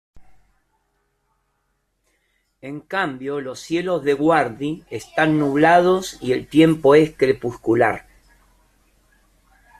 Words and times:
En 2.61 2.79
cambio, 2.79 3.39
los 3.39 3.59
cielos 3.59 4.03
de 4.03 4.13
Guardi 4.15 4.83
están 4.89 5.37
nublados 5.37 6.17
y 6.23 6.31
el 6.31 6.47
tiempo 6.47 6.95
es 6.95 7.15
crepuscular. 7.15 8.07